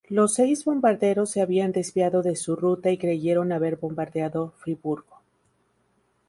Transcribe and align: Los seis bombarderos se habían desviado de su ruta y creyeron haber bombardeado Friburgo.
Los 0.09 0.33
seis 0.33 0.65
bombarderos 0.65 1.29
se 1.29 1.41
habían 1.41 1.71
desviado 1.73 2.23
de 2.23 2.35
su 2.35 2.55
ruta 2.55 2.89
y 2.89 2.97
creyeron 2.97 3.51
haber 3.51 3.75
bombardeado 3.75 4.51
Friburgo. 4.57 5.21